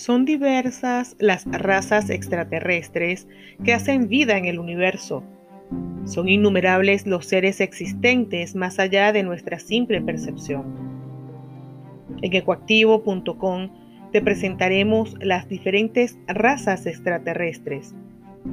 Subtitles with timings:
[0.00, 3.28] Son diversas las razas extraterrestres
[3.62, 5.22] que hacen vida en el universo.
[6.06, 10.64] Son innumerables los seres existentes más allá de nuestra simple percepción.
[12.22, 13.68] En ecoactivo.com
[14.10, 17.94] te presentaremos las diferentes razas extraterrestres,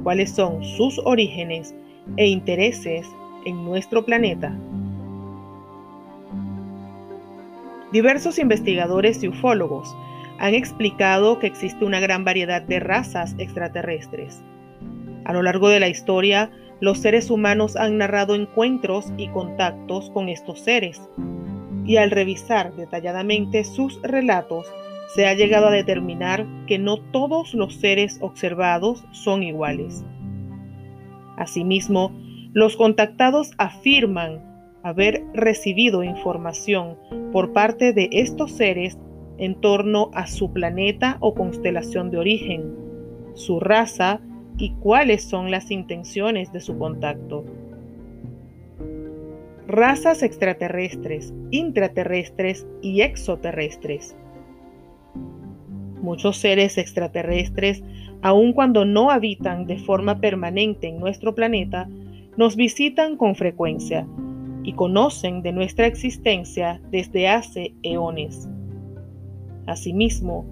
[0.02, 1.74] cuáles son sus orígenes
[2.18, 3.06] e intereses
[3.46, 4.54] en nuestro planeta.
[7.90, 9.96] Diversos investigadores y ufólogos
[10.38, 14.42] han explicado que existe una gran variedad de razas extraterrestres.
[15.24, 20.28] A lo largo de la historia, los seres humanos han narrado encuentros y contactos con
[20.28, 21.00] estos seres,
[21.84, 24.66] y al revisar detalladamente sus relatos,
[25.14, 30.04] se ha llegado a determinar que no todos los seres observados son iguales.
[31.36, 32.12] Asimismo,
[32.52, 34.42] los contactados afirman
[34.82, 36.96] haber recibido información
[37.32, 38.98] por parte de estos seres
[39.38, 42.74] en torno a su planeta o constelación de origen,
[43.34, 44.20] su raza
[44.58, 47.44] y cuáles son las intenciones de su contacto.
[49.66, 54.16] Razas extraterrestres, intraterrestres y exoterrestres.
[56.00, 57.82] Muchos seres extraterrestres,
[58.22, 61.88] aun cuando no habitan de forma permanente en nuestro planeta,
[62.36, 64.06] nos visitan con frecuencia
[64.64, 68.48] y conocen de nuestra existencia desde hace eones.
[69.68, 70.46] Asimismo,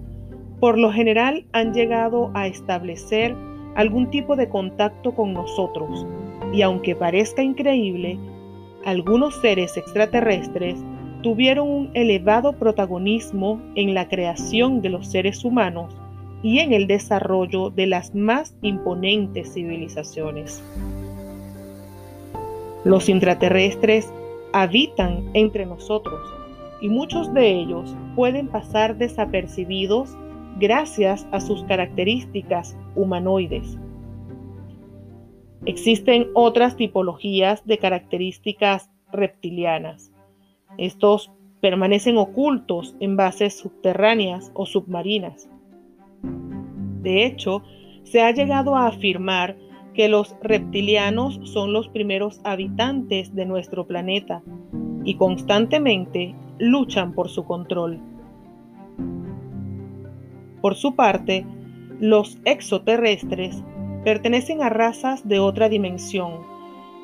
[0.59, 3.35] por lo general han llegado a establecer
[3.75, 6.05] algún tipo de contacto con nosotros
[6.53, 8.19] y aunque parezca increíble,
[8.85, 10.77] algunos seres extraterrestres
[11.23, 15.95] tuvieron un elevado protagonismo en la creación de los seres humanos
[16.43, 20.63] y en el desarrollo de las más imponentes civilizaciones.
[22.83, 24.13] Los intraterrestres
[24.53, 26.36] habitan entre nosotros
[26.81, 30.15] y muchos de ellos pueden pasar desapercibidos
[30.59, 33.77] gracias a sus características humanoides.
[35.65, 40.11] Existen otras tipologías de características reptilianas.
[40.77, 41.31] Estos
[41.61, 45.49] permanecen ocultos en bases subterráneas o submarinas.
[47.01, 47.63] De hecho,
[48.03, 49.57] se ha llegado a afirmar
[49.93, 54.43] que los reptilianos son los primeros habitantes de nuestro planeta
[55.03, 57.99] y constantemente luchan por su control.
[60.61, 61.45] Por su parte,
[61.99, 63.63] los exoterrestres
[64.03, 66.33] pertenecen a razas de otra dimensión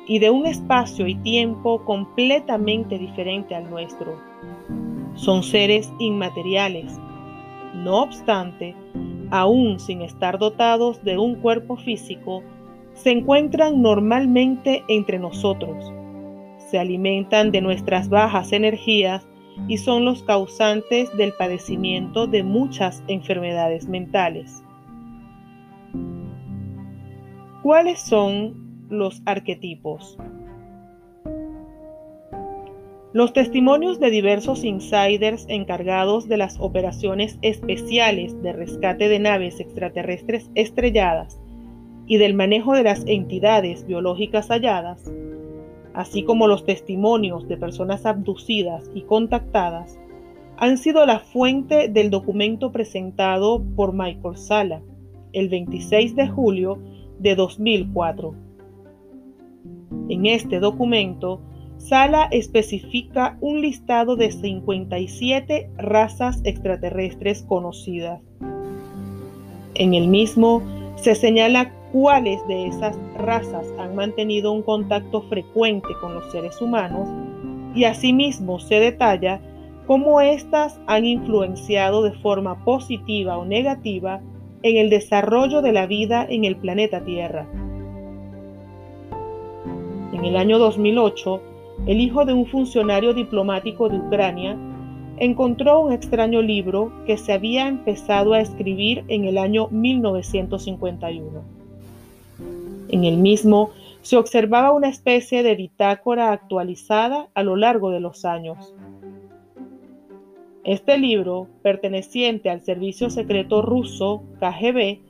[0.06, 4.18] y de un espacio y tiempo completamente diferente al nuestro.
[5.14, 6.98] Son seres inmateriales.
[7.74, 8.74] No obstante,
[9.30, 12.42] aún sin estar dotados de un cuerpo físico,
[12.92, 15.92] se encuentran normalmente entre nosotros.
[16.70, 19.26] Se alimentan de nuestras bajas energías
[19.68, 24.62] y son los causantes del padecimiento de muchas enfermedades mentales.
[27.62, 30.18] ¿Cuáles son los arquetipos?
[33.14, 40.50] Los testimonios de diversos insiders encargados de las operaciones especiales de rescate de naves extraterrestres
[40.56, 41.40] estrelladas
[42.06, 45.10] y del manejo de las entidades biológicas halladas
[45.94, 49.98] así como los testimonios de personas abducidas y contactadas,
[50.56, 54.82] han sido la fuente del documento presentado por Michael Sala
[55.32, 56.78] el 26 de julio
[57.18, 58.34] de 2004.
[60.08, 61.40] En este documento,
[61.76, 68.20] Sala especifica un listado de 57 razas extraterrestres conocidas.
[69.74, 70.62] En el mismo
[70.96, 77.08] se señala cuáles de esas razas han mantenido un contacto frecuente con los seres humanos
[77.72, 79.40] y asimismo se detalla
[79.86, 84.20] cómo éstas han influenciado de forma positiva o negativa
[84.64, 87.46] en el desarrollo de la vida en el planeta Tierra.
[90.12, 91.40] En el año 2008,
[91.86, 94.56] el hijo de un funcionario diplomático de Ucrania
[95.18, 101.63] encontró un extraño libro que se había empezado a escribir en el año 1951.
[102.94, 103.70] En el mismo
[104.02, 108.72] se observaba una especie de bitácora actualizada a lo largo de los años.
[110.62, 115.00] Este libro, perteneciente al Servicio Secreto Ruso KGB,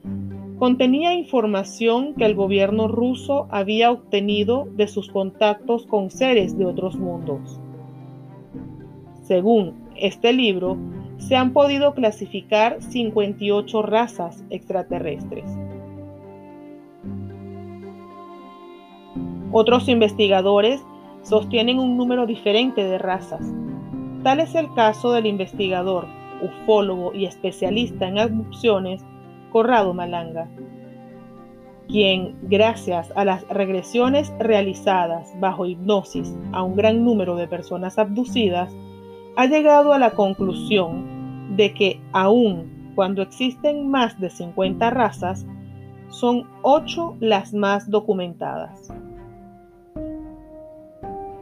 [0.59, 6.97] contenía información que el gobierno ruso había obtenido de sus contactos con seres de otros
[6.97, 7.61] mundos.
[9.25, 10.79] Según este libro,
[11.19, 15.45] se han podido clasificar 58 razas extraterrestres.
[19.57, 20.85] Otros investigadores
[21.23, 23.41] sostienen un número diferente de razas.
[24.25, 26.09] Tal es el caso del investigador
[26.43, 29.07] ufólogo y especialista en abducciones,
[29.53, 30.49] Corrado Malanga,
[31.87, 38.75] quien, gracias a las regresiones realizadas bajo hipnosis a un gran número de personas abducidas,
[39.37, 45.47] ha llegado a la conclusión de que aun cuando existen más de 50 razas,
[46.09, 48.93] son 8 las más documentadas.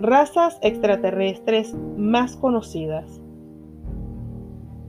[0.03, 3.21] Razas extraterrestres más conocidas.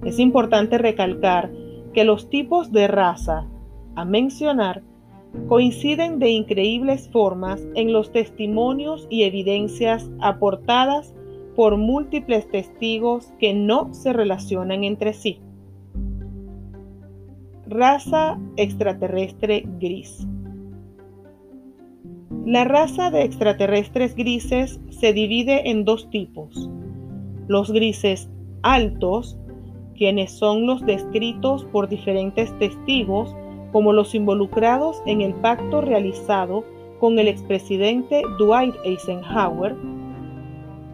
[0.04, 1.52] Es importante recalcar
[1.94, 3.46] que los tipos de raza
[3.94, 4.82] a mencionar
[5.48, 11.14] coinciden de increíbles formas en los testimonios y evidencias aportadas
[11.56, 15.40] por múltiples testigos que no se relacionan entre sí.
[17.68, 20.28] Raza extraterrestre gris.
[22.46, 26.70] La raza de extraterrestres grises se divide en dos tipos.
[27.48, 28.30] Los grises
[28.64, 29.38] altos,
[29.96, 33.34] quienes son los descritos por diferentes testigos
[33.72, 36.66] como los involucrados en el pacto realizado
[37.00, 39.74] con el expresidente Dwight Eisenhower,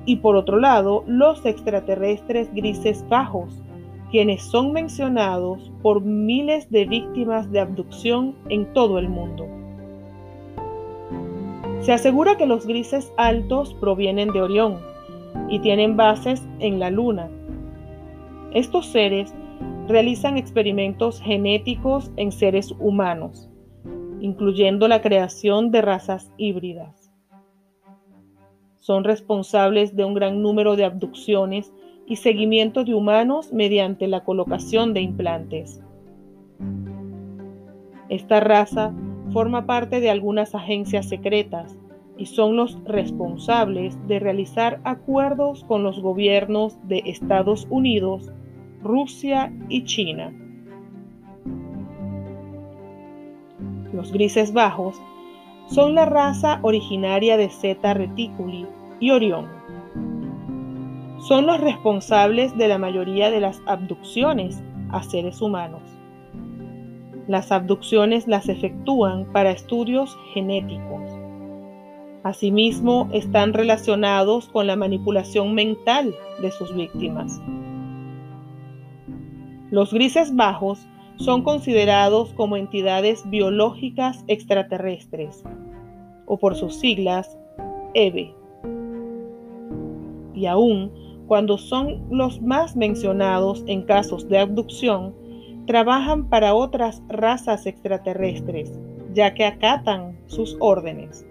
[0.06, 3.64] y por otro lado los extraterrestres grises bajos,
[4.12, 9.59] quienes son mencionados por miles de víctimas de abducción en todo el mundo.
[11.82, 14.80] Se asegura que los grises altos provienen de Orión
[15.50, 17.30] y tienen bases en la Luna.
[18.54, 19.34] Estos seres
[19.88, 23.50] realizan experimentos genéticos en seres humanos,
[24.20, 27.12] incluyendo la creación de razas híbridas.
[28.80, 31.74] Son responsables de un gran número de abducciones
[32.06, 35.82] y seguimiento de humanos mediante la colocación de implantes.
[38.10, 38.94] Esta raza
[39.32, 41.78] forma parte de algunas agencias secretas
[42.18, 48.32] y son los responsables de realizar acuerdos con los gobiernos de Estados Unidos,
[48.84, 50.34] Rusia y China.
[53.94, 55.02] Los grises bajos
[55.68, 58.68] son la raza originaria de Zeta Reticuli
[59.00, 59.48] y Orión.
[61.20, 65.99] Son los responsables de la mayoría de las abducciones a seres humanos.
[67.30, 71.04] Las abducciones las efectúan para estudios genéticos.
[72.24, 77.40] Asimismo, están relacionados con la manipulación mental de sus víctimas.
[79.70, 80.88] Los grises bajos
[81.18, 85.44] son considerados como entidades biológicas extraterrestres,
[86.26, 87.38] o por sus siglas,
[87.94, 88.34] EVE.
[90.34, 90.92] Y aún
[91.28, 95.14] cuando son los más mencionados en casos de abducción,
[95.70, 98.74] trabajan para otras razas extraterrestres,
[99.14, 101.28] ya que acatan sus órdenes.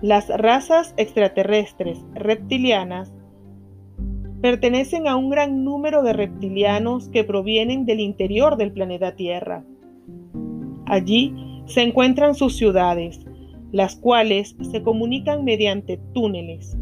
[0.00, 3.12] Las razas extraterrestres reptilianas
[4.40, 9.64] pertenecen a un gran número de reptilianos que provienen del interior del planeta Tierra.
[10.86, 11.34] Allí
[11.66, 13.26] se encuentran sus ciudades,
[13.72, 16.78] las cuales se comunican mediante túneles.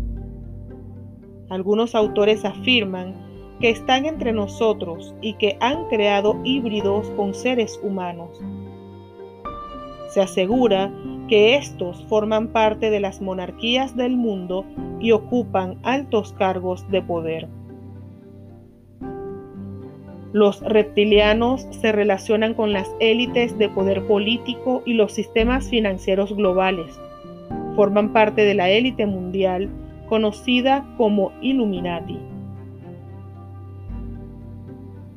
[1.49, 8.41] Algunos autores afirman que están entre nosotros y que han creado híbridos con seres humanos.
[10.09, 10.93] Se asegura
[11.29, 14.65] que estos forman parte de las monarquías del mundo
[15.01, 17.49] y ocupan altos cargos de poder.
[20.33, 26.99] Los reptilianos se relacionan con las élites de poder político y los sistemas financieros globales.
[27.77, 29.71] Forman parte de la élite mundial
[30.09, 32.19] conocida como Illuminati.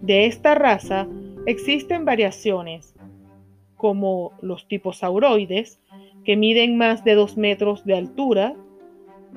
[0.08, 1.06] De esta raza
[1.48, 2.96] existen variaciones,
[3.76, 5.82] como los tiposauroides,
[6.24, 8.56] que miden más de 2 metros de altura,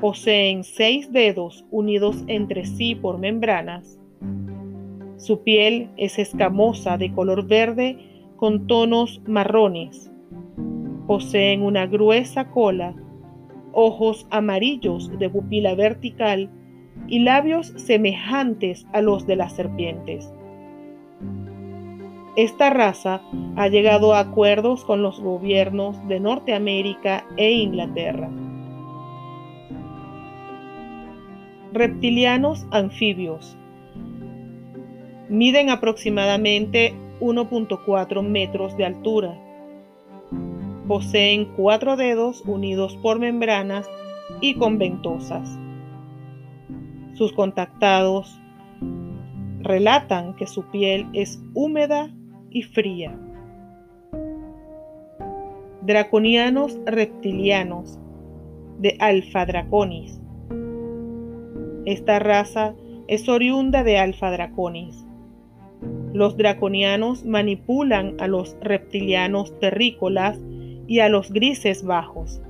[0.00, 3.98] poseen seis dedos unidos entre sí por membranas.
[5.16, 7.98] Su piel es escamosa de color verde
[8.36, 10.12] con tonos marrones.
[11.08, 12.94] Poseen una gruesa cola,
[13.72, 16.48] ojos amarillos de pupila vertical
[17.08, 20.32] y labios semejantes a los de las serpientes.
[22.36, 23.22] Esta raza
[23.56, 28.30] ha llegado a acuerdos con los gobiernos de Norteamérica e Inglaterra.
[31.72, 33.56] Reptilianos anfibios.
[35.28, 39.36] Miden aproximadamente 1.4 metros de altura.
[40.86, 43.88] Poseen cuatro dedos unidos por membranas
[44.40, 45.58] y con ventosas.
[47.14, 48.40] Sus contactados
[49.60, 52.10] relatan que su piel es húmeda
[52.50, 53.18] y fría.
[55.82, 57.98] Draconianos reptilianos
[58.78, 60.20] de Alpha Draconis.
[61.86, 62.74] Esta raza
[63.08, 65.06] es oriunda de Alfa Draconis.
[66.12, 70.38] Los draconianos manipulan a los reptilianos terrícolas
[70.86, 72.42] y a los grises bajos.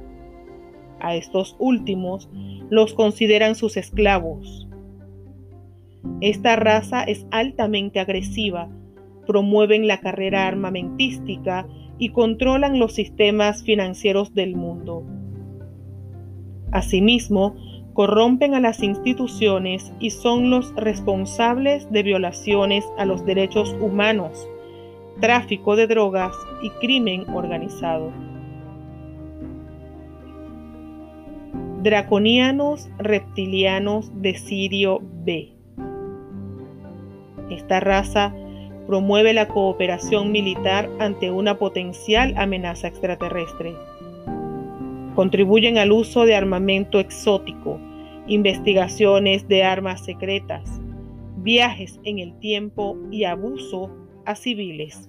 [0.98, 2.28] A estos últimos
[2.68, 4.68] los consideran sus esclavos.
[6.20, 8.68] Esta raza es altamente agresiva,
[9.30, 11.64] promueven la carrera armamentística
[11.98, 15.04] y controlan los sistemas financieros del mundo.
[16.72, 17.54] Asimismo,
[17.92, 24.48] corrompen a las instituciones y son los responsables de violaciones a los derechos humanos,
[25.20, 28.10] tráfico de drogas y crimen organizado.
[31.84, 35.52] Draconianos reptilianos de Sirio B.
[37.48, 38.34] Esta raza
[38.90, 43.72] promueve la cooperación militar ante una potencial amenaza extraterrestre.
[45.14, 47.78] Contribuyen al uso de armamento exótico,
[48.26, 50.80] investigaciones de armas secretas,
[51.36, 55.08] viajes en el tiempo y abuso a civiles.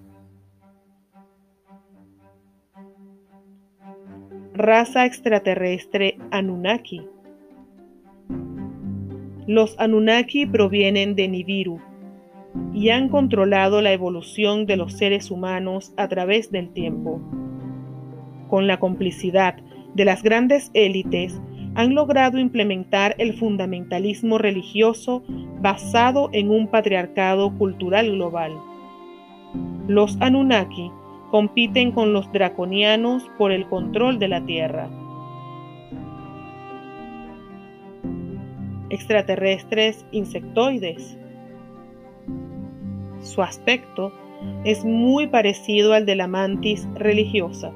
[4.54, 7.02] Raza extraterrestre Anunnaki.
[9.48, 11.82] Los Anunnaki provienen de Nibiru,
[12.74, 17.22] y han controlado la evolución de los seres humanos a través del tiempo.
[18.50, 19.56] Con la complicidad
[19.94, 21.40] de las grandes élites,
[21.76, 25.24] han logrado implementar el fundamentalismo religioso
[25.62, 28.52] basado en un patriarcado cultural global.
[29.88, 30.92] Los Anunnaki
[31.30, 34.90] compiten con los draconianos por el control de la Tierra.
[38.90, 41.18] Extraterrestres insectoides
[43.22, 44.12] su aspecto
[44.64, 47.72] es muy parecido al de la mantis religiosa.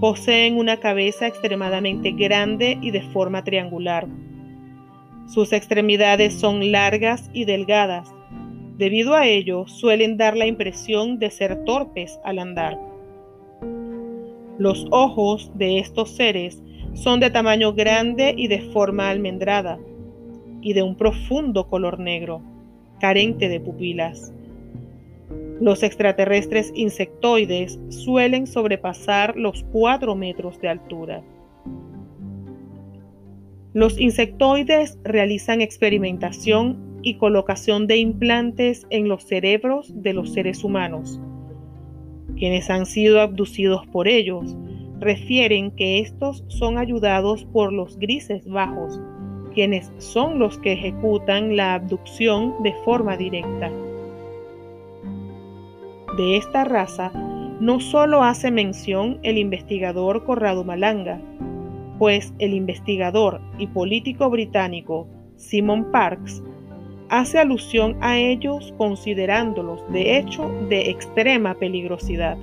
[0.00, 4.06] Poseen una cabeza extremadamente grande y de forma triangular.
[5.26, 8.14] Sus extremidades son largas y delgadas.
[8.78, 12.78] Debido a ello, suelen dar la impresión de ser torpes al andar.
[14.58, 16.62] Los ojos de estos seres
[16.94, 19.78] son de tamaño grande y de forma almendrada,
[20.62, 22.42] y de un profundo color negro
[23.00, 24.32] carente de pupilas.
[25.60, 31.22] Los extraterrestres insectoides suelen sobrepasar los 4 metros de altura.
[33.72, 41.20] Los insectoides realizan experimentación y colocación de implantes en los cerebros de los seres humanos.
[42.36, 44.56] Quienes han sido abducidos por ellos
[44.98, 49.00] refieren que estos son ayudados por los grises bajos
[49.56, 53.70] quienes son los que ejecutan la abducción de forma directa.
[56.18, 57.10] De esta raza
[57.58, 61.22] no solo hace mención el investigador Corrado Malanga,
[61.98, 66.42] pues el investigador y político británico Simon Parks
[67.08, 72.36] hace alusión a ellos considerándolos de hecho de extrema peligrosidad,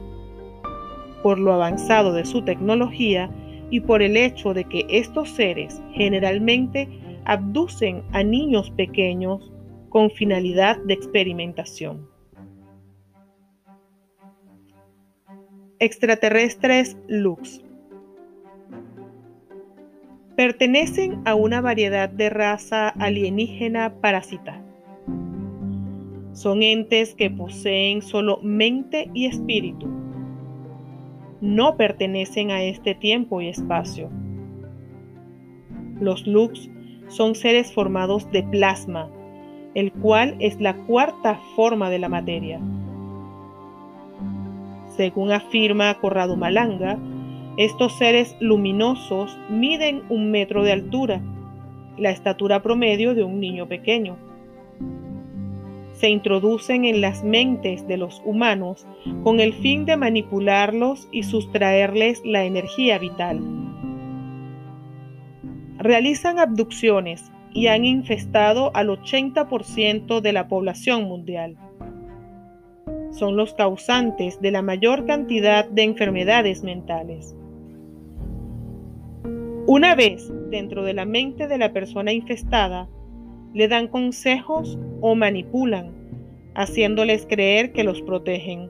[1.21, 3.29] por lo avanzado de su tecnología
[3.69, 9.51] y por el hecho de que estos seres generalmente abducen a niños pequeños
[9.89, 12.07] con finalidad de experimentación.
[15.79, 17.63] Extraterrestres Lux
[20.35, 24.61] pertenecen a una variedad de raza alienígena parásita.
[26.33, 29.87] Son entes que poseen solo mente y espíritu.
[31.41, 34.09] No pertenecen a este tiempo y espacio.
[35.99, 36.69] Los Lux
[37.13, 39.09] son seres formados de plasma,
[39.75, 42.59] el cual es la cuarta forma de la materia.
[44.95, 46.97] Según afirma Corrado Malanga,
[47.57, 51.21] estos seres luminosos miden un metro de altura,
[51.97, 54.17] la estatura promedio de un niño pequeño.
[55.93, 58.87] Se introducen en las mentes de los humanos
[59.23, 63.62] con el fin de manipularlos y sustraerles la energía vital
[65.83, 71.57] realizan abducciones y han infestado al 80% de la población mundial.
[73.11, 77.35] Son los causantes de la mayor cantidad de enfermedades mentales.
[79.67, 82.87] Una vez dentro de la mente de la persona infestada,
[83.53, 85.91] le dan consejos o manipulan,
[86.55, 88.69] haciéndoles creer que los protegen.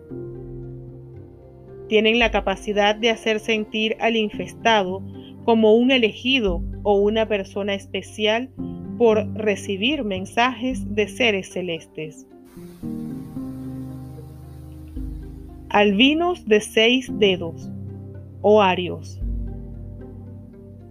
[1.88, 5.02] Tienen la capacidad de hacer sentir al infestado
[5.46, 8.50] como un elegido o una persona especial
[8.98, 12.28] por recibir mensajes de seres celestes.
[15.70, 17.70] Albinos de seis dedos
[18.42, 19.20] o arios.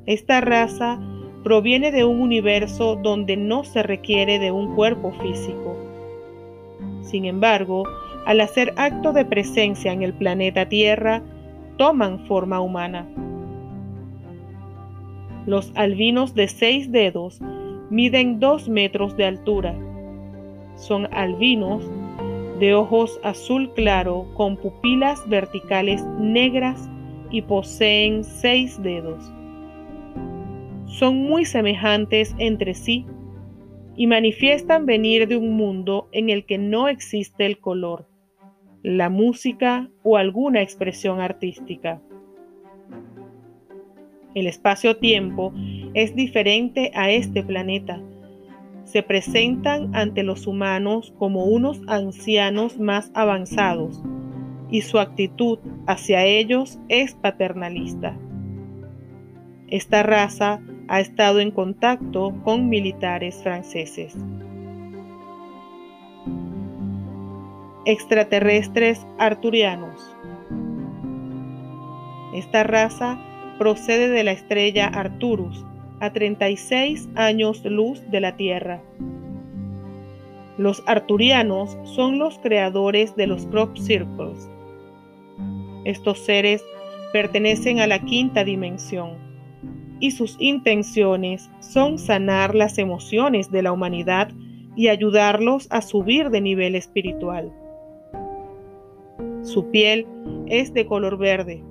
[0.07, 1.01] Esta raza
[1.45, 5.77] proviene de un universo donde no se requiere de un cuerpo físico.
[7.03, 7.85] Sin embargo,
[8.27, 11.23] al hacer acto de presencia en el planeta Tierra,
[11.77, 13.07] toman forma humana.
[15.47, 17.41] Los albinos de seis dedos
[17.91, 19.75] miden dos metros de altura.
[20.77, 21.85] Son albinos
[22.61, 26.89] de ojos azul claro con pupilas verticales negras
[27.31, 29.33] y poseen seis dedos.
[30.87, 33.05] Son muy semejantes entre sí
[33.97, 38.07] y manifiestan venir de un mundo en el que no existe el color,
[38.83, 42.01] la música o alguna expresión artística.
[44.35, 45.53] El espacio-tiempo
[45.95, 48.01] es diferente a este planeta.
[48.85, 54.03] Se presentan ante los humanos como unos ancianos más avanzados
[54.71, 58.17] y su actitud hacia ellos es paternalista.
[59.69, 64.17] Esta raza ha estado en contacto con militares franceses.
[67.85, 70.17] Extraterrestres arturianos.
[72.35, 73.19] Esta raza
[73.63, 75.65] procede de la estrella Arturus,
[76.01, 78.83] a 36 años luz de la Tierra.
[80.59, 84.51] Los arturianos son los creadores de los crop circles.
[85.85, 86.65] Estos seres
[87.13, 89.11] pertenecen a la quinta dimensión
[90.01, 94.33] y sus intenciones son sanar las emociones de la humanidad
[94.75, 97.53] y ayudarlos a subir de nivel espiritual.
[99.43, 100.05] Su piel
[100.49, 101.63] es de color verde,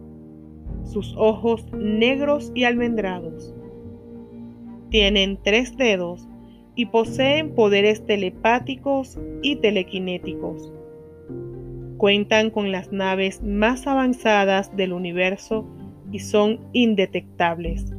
[0.85, 3.53] sus ojos negros y almendrados.
[4.89, 6.27] Tienen tres dedos
[6.75, 10.71] y poseen poderes telepáticos y telequinéticos.
[11.97, 15.65] Cuentan con las naves más avanzadas del universo
[16.11, 17.93] y son indetectables.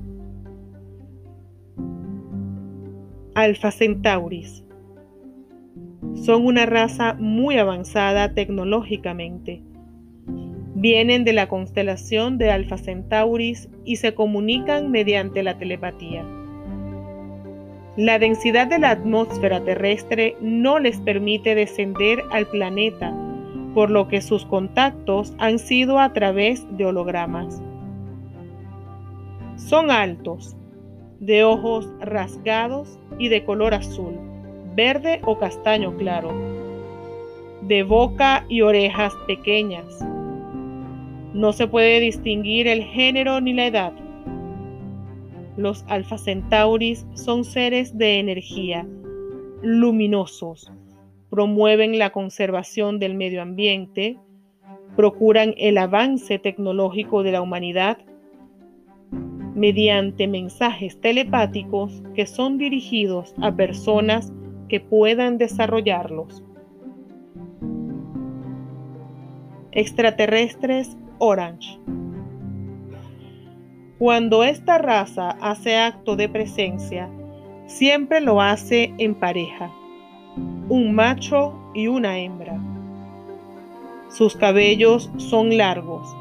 [3.35, 4.65] Alpha Centauris
[6.15, 9.63] son una raza muy avanzada tecnológicamente.
[10.83, 16.27] Vienen de la constelación de Alpha Centauris y se comunican mediante la telepatía.
[17.97, 23.15] La densidad de la atmósfera terrestre no les permite descender al planeta,
[23.75, 27.63] por lo que sus contactos han sido a través de hologramas.
[29.55, 30.57] Son altos,
[31.21, 34.19] de ojos rasgados y de color azul
[34.75, 36.33] verde o castaño claro,
[37.61, 40.12] de boca y orejas pequeñas.
[41.35, 43.93] No se puede distinguir el género ni la edad.
[45.57, 48.87] Los Alpha Centauris son seres de energía,
[49.63, 50.73] luminosos,
[51.31, 54.19] promueven la conservación del medio ambiente,
[54.97, 57.99] procuran el avance tecnológico de la humanidad
[59.55, 64.33] mediante mensajes telepáticos que son dirigidos a personas
[64.69, 66.43] que puedan desarrollarlos.
[69.73, 71.79] Extraterrestres Orange.
[74.01, 77.09] Cuando esta raza hace acto de presencia,
[77.67, 79.71] siempre lo hace en pareja,
[80.69, 82.61] un macho y una hembra.
[84.09, 86.13] Sus cabellos son largos,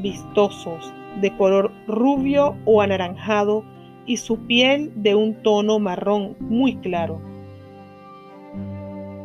[0.00, 3.64] vistosos, de color rubio o anaranjado
[4.04, 7.22] y su piel de un tono marrón muy claro.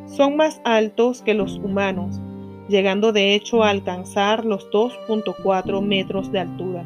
[0.06, 2.22] Son más altos que los humanos,
[2.68, 6.86] llegando de hecho a alcanzar los 2.4 metros de altura.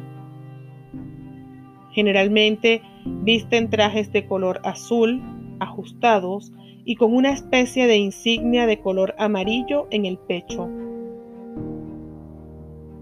[1.92, 5.22] Generalmente visten trajes de color azul,
[5.60, 6.52] ajustados
[6.84, 10.68] y con una especie de insignia de color amarillo en el pecho.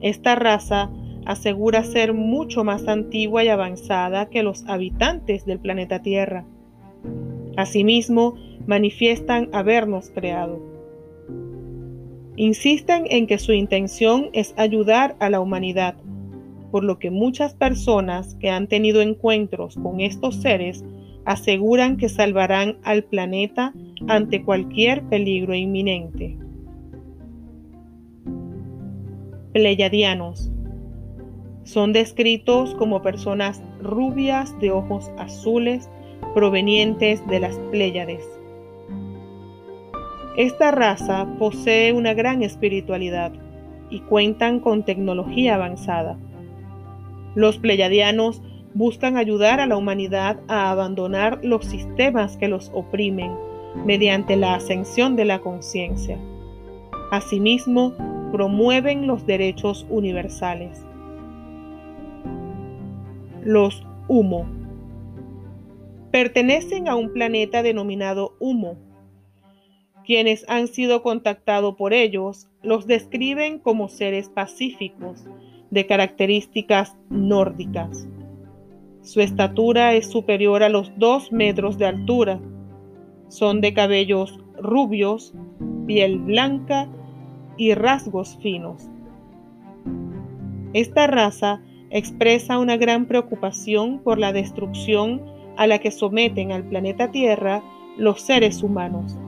[0.01, 0.91] Esta raza
[1.27, 6.47] asegura ser mucho más antigua y avanzada que los habitantes del planeta Tierra.
[7.57, 8.35] Asimismo,
[8.67, 10.70] manifiestan habernos creado.
[12.41, 15.97] Insisten en que su intención es ayudar a la humanidad,
[16.71, 20.83] por lo que muchas personas que han tenido encuentros con estos seres
[21.27, 23.75] aseguran que salvarán al planeta
[24.09, 26.39] ante cualquier peligro inminente.
[29.53, 30.51] Pleiadianos
[31.65, 35.91] son descritos como personas rubias de ojos azules
[36.33, 38.40] provenientes de las Pléyades.
[40.37, 43.33] Esta raza posee una gran espiritualidad
[43.91, 46.17] y cuentan con tecnología avanzada.
[47.35, 48.43] Los pleyadianos
[48.75, 53.33] buscan ayudar a la humanidad a abandonar los sistemas que los oprimen
[53.85, 56.19] mediante la ascensión de la conciencia.
[57.11, 57.95] Asimismo,
[58.33, 60.87] promueven los derechos universales.
[63.43, 64.47] Los humo
[66.11, 68.77] pertenecen a un planeta denominado Humo.
[70.11, 75.25] Quienes han sido contactados por ellos los describen como seres pacíficos,
[75.71, 78.09] de características nórdicas.
[79.03, 82.41] Su estatura es superior a los dos metros de altura.
[83.29, 85.33] Son de cabellos rubios,
[85.87, 86.89] piel blanca
[87.57, 88.91] y rasgos finos.
[90.73, 95.23] Esta raza expresa una gran preocupación por la destrucción
[95.57, 97.63] a la que someten al planeta Tierra
[97.97, 99.20] los seres humanos.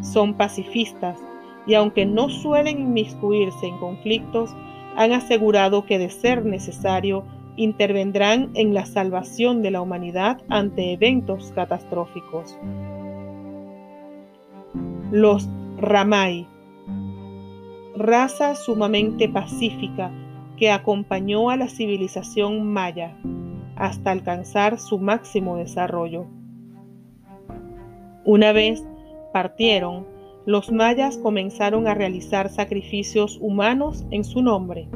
[0.00, 1.18] Son pacifistas
[1.66, 4.54] y aunque no suelen inmiscuirse en conflictos,
[4.96, 7.24] han asegurado que de ser necesario
[7.56, 12.58] intervendrán en la salvación de la humanidad ante eventos catastróficos.
[15.10, 16.46] Los Ramay,
[17.96, 20.10] raza sumamente pacífica
[20.56, 23.16] que acompañó a la civilización maya
[23.76, 26.26] hasta alcanzar su máximo desarrollo.
[28.24, 28.84] Una vez
[29.32, 30.06] partieron,
[30.46, 34.88] los mayas comenzaron a realizar sacrificios humanos en su nombre.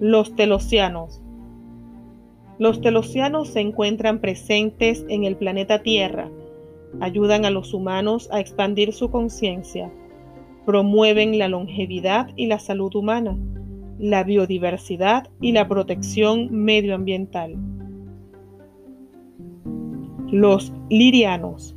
[0.00, 1.22] Los telosianos.
[2.58, 6.30] Los telosianos se encuentran presentes en el planeta Tierra,
[7.00, 9.90] ayudan a los humanos a expandir su conciencia,
[10.64, 13.36] promueven la longevidad y la salud humana,
[13.98, 17.73] la biodiversidad y la protección medioambiental.
[20.30, 21.76] Los lirianos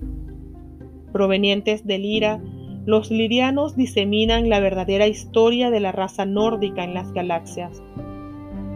[1.11, 2.39] provenientes de Lira,
[2.85, 7.83] los lirianos diseminan la verdadera historia de la raza nórdica en las galaxias.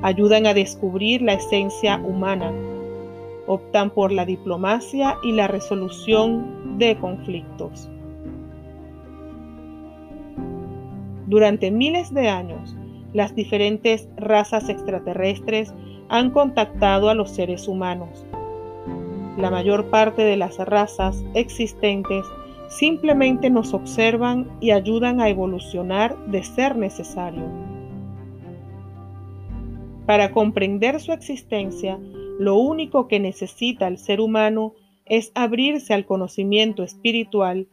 [0.01, 2.51] Ayudan a descubrir la esencia humana.
[3.47, 7.89] Optan por la diplomacia y la resolución de conflictos.
[11.27, 12.75] Durante miles de años,
[13.13, 15.73] las diferentes razas extraterrestres
[16.10, 18.25] han contactado a los seres humanos
[19.41, 22.25] la mayor parte de las razas existentes
[22.69, 27.43] simplemente nos observan y ayudan a evolucionar de ser necesario.
[30.06, 31.99] Para comprender su existencia,
[32.39, 34.73] lo único que necesita el ser humano
[35.06, 37.67] es abrirse al conocimiento espiritual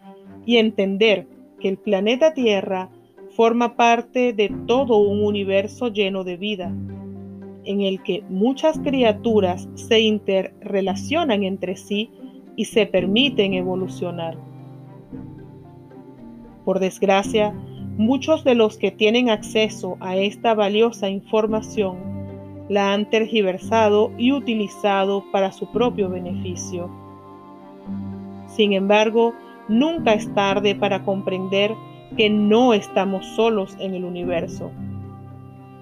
[0.44, 1.26] y entender
[1.60, 2.90] que el planeta Tierra
[3.30, 6.72] forma parte de todo un universo lleno de vida
[7.68, 12.10] en el que muchas criaturas se interrelacionan entre sí
[12.56, 14.38] y se permiten evolucionar.
[16.64, 17.52] Por desgracia,
[17.98, 21.98] muchos de los que tienen acceso a esta valiosa información
[22.70, 26.90] la han tergiversado y utilizado para su propio beneficio.
[28.46, 29.34] Sin embargo,
[29.68, 31.74] nunca es tarde para comprender
[32.16, 34.70] que no estamos solos en el universo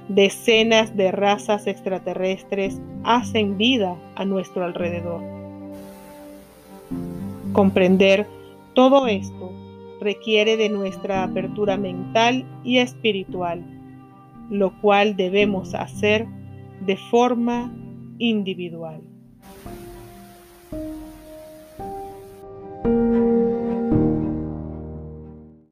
[0.09, 5.21] Decenas de razas extraterrestres hacen vida a nuestro alrededor.
[7.53, 8.27] Comprender
[8.75, 9.51] todo esto
[10.01, 13.65] requiere de nuestra apertura mental y espiritual,
[14.51, 16.27] lo cual debemos hacer
[16.85, 17.73] de forma
[18.19, 19.01] individual.